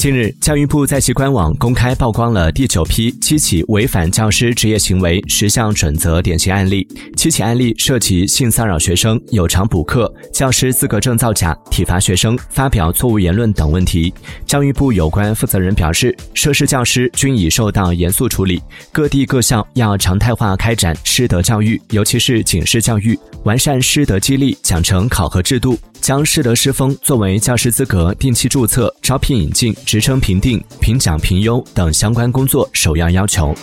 [0.00, 6.88] 近日，教育部在其官网公开曝光了第九批七起违反教师职业行为十项准则典型案例。
[7.18, 14.10] 七起案例涉及性骚扰学生、有偿补课、教师资格证造假、体罚学生、发表错误言论等问题。
[14.46, 18.58] 教育部有关负责人表示，涉事教师均已受到严肃处理，
[18.90, 25.78] 各地各校要常态化开展师德教育，尤其是警示教育，完善师德激励奖惩考核制度。
[26.00, 33.54] 将师德师风作为教师资格定期注册、招聘引进、职称评定、评奖评优等相关工作首要要求。